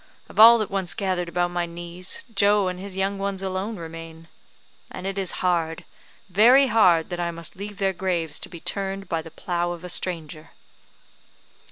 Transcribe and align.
Of 0.29 0.39
all 0.39 0.57
that 0.57 0.71
once 0.71 0.95
gathered 0.95 1.29
about 1.29 1.51
my 1.51 1.67
knees, 1.67 2.25
Joe 2.33 2.69
and 2.69 2.79
his 2.79 2.97
young 2.97 3.19
ones 3.19 3.43
alone 3.43 3.75
remain. 3.75 4.29
And 4.89 5.05
it 5.05 5.15
is 5.19 5.31
hard, 5.45 5.85
very 6.27 6.65
hard, 6.65 7.11
that 7.11 7.19
I 7.19 7.29
must 7.29 7.55
leave 7.55 7.77
their 7.77 7.93
graves 7.93 8.39
to 8.39 8.49
be 8.49 8.59
turned 8.59 9.07
by 9.07 9.21
the 9.21 9.29
plough 9.29 9.73
of 9.73 9.83
a 9.83 9.89
stranger." 9.89 10.53